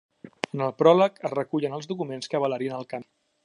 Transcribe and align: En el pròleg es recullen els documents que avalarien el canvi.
En 0.55 0.63
el 0.67 0.73
pròleg 0.79 1.21
es 1.29 1.35
recullen 1.39 1.77
els 1.79 1.91
documents 1.95 2.33
que 2.33 2.41
avalarien 2.41 2.79
el 2.83 2.91
canvi. 2.95 3.11